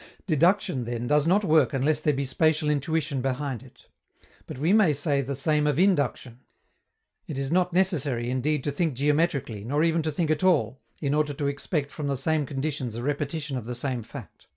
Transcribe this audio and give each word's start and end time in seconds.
Deduction, 0.25 0.85
then, 0.85 1.05
does 1.05 1.27
not 1.27 1.43
work 1.43 1.73
unless 1.73 1.99
there 1.99 2.11
be 2.11 2.25
spatial 2.25 2.71
intuition 2.71 3.21
behind 3.21 3.61
it. 3.61 3.85
But 4.47 4.57
we 4.57 4.73
may 4.73 4.93
say 4.93 5.21
the 5.21 5.35
same 5.35 5.67
of 5.67 5.77
induction. 5.77 6.39
It 7.27 7.37
is 7.37 7.51
not 7.51 7.71
necessary 7.71 8.31
indeed 8.31 8.63
to 8.63 8.71
think 8.71 8.95
geometrically, 8.95 9.63
nor 9.63 9.83
even 9.83 10.01
to 10.01 10.11
think 10.11 10.31
at 10.31 10.43
all, 10.43 10.79
in 11.03 11.13
order 11.13 11.33
to 11.33 11.45
expect 11.45 11.91
from 11.91 12.07
the 12.07 12.17
same 12.17 12.47
conditions 12.47 12.95
a 12.95 13.03
repetition 13.03 13.57
of 13.57 13.65
the 13.65 13.75
same 13.75 14.01
fact. 14.01 14.47